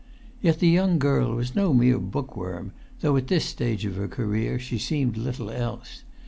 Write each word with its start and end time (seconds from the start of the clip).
Yet 0.41 0.57
the 0.57 0.67
young 0.67 0.97
girl 0.97 1.35
was 1.35 1.53
no 1.55 1.75
mere 1.75 1.99
bookworm, 1.99 2.71
though 3.01 3.15
at 3.17 3.27
this 3.27 3.45
stage 3.45 3.85
of 3.85 3.97
her 3.97 4.07
career 4.07 4.57
she 4.57 4.79
seemed 4.79 5.15
little 5.15 5.51
else. 5.51 6.01